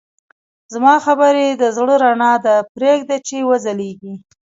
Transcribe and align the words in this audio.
زما 0.73 0.95
خبرې 1.05 1.47
د 1.51 1.63
زړه 1.77 1.95
رڼا 2.03 2.33
ده، 2.45 2.55
پرېږده 2.75 3.17
چې 3.27 3.37
وځلېږي. 3.49 4.13